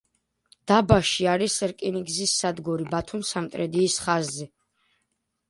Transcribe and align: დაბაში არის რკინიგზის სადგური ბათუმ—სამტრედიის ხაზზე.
დაბაში 0.69 1.27
არის 1.33 1.57
რკინიგზის 1.71 2.33
სადგური 2.39 2.89
ბათუმ—სამტრედიის 2.95 4.01
ხაზზე. 4.07 4.51